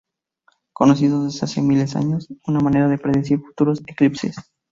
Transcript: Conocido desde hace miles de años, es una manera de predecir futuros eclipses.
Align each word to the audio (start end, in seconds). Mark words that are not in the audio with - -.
Conocido 0.73 1.23
desde 1.25 1.45
hace 1.45 1.61
miles 1.61 1.93
de 1.93 1.99
años, 1.99 2.27
es 2.31 2.37
una 2.47 2.59
manera 2.59 2.87
de 2.87 2.97
predecir 2.97 3.39
futuros 3.39 3.83
eclipses. 3.85 4.35